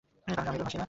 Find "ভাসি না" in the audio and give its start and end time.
0.57-0.79